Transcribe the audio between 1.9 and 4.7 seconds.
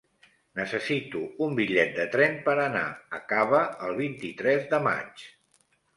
de tren per anar a Cava el vint-i-tres